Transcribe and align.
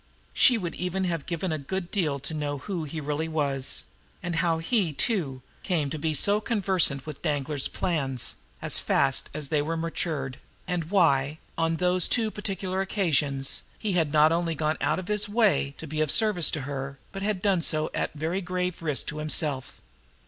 She 0.33 0.57
would 0.57 0.73
even 0.73 1.03
have 1.03 1.27
given 1.27 1.51
a 1.51 1.59
good 1.59 1.91
deal 1.91 2.17
to 2.21 2.33
know 2.33 2.57
who 2.57 2.85
he 2.85 2.99
really 2.99 3.27
was, 3.27 3.83
and 4.23 4.37
how 4.37 4.57
he, 4.57 4.93
too, 4.93 5.43
came 5.61 5.91
to 5.91 5.99
be 5.99 6.15
so 6.15 6.41
conversant 6.41 7.05
with 7.05 7.21
Danglar's 7.21 7.67
plans 7.67 8.37
as 8.63 8.79
fast 8.79 9.29
as 9.31 9.49
they 9.49 9.61
were 9.61 9.77
matured, 9.77 10.39
and 10.67 10.85
why, 10.85 11.37
on 11.55 11.75
those 11.75 12.07
two 12.07 12.31
particular 12.31 12.81
occasions, 12.81 13.61
he 13.77 13.91
had 13.91 14.11
not 14.11 14.31
only 14.31 14.55
gone 14.55 14.77
out 14.81 14.97
of 14.97 15.07
his 15.07 15.29
way 15.29 15.75
to 15.77 15.85
be 15.85 16.01
of 16.01 16.09
service 16.09 16.49
to 16.49 16.61
her, 16.61 16.97
but 17.11 17.21
had 17.21 17.39
done 17.43 17.61
so 17.61 17.91
at 17.93 18.11
very 18.15 18.41
grave 18.41 18.81
risk 18.81 19.05
to 19.05 19.19
himself. 19.19 19.81